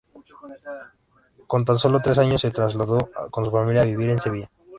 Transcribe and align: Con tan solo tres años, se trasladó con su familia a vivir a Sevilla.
Con 1.45 1.63
tan 1.63 1.77
solo 1.77 1.99
tres 2.01 2.17
años, 2.17 2.41
se 2.41 2.49
trasladó 2.49 3.11
con 3.29 3.45
su 3.45 3.51
familia 3.51 3.83
a 3.83 3.85
vivir 3.85 4.09
a 4.09 4.17
Sevilla. 4.19 4.49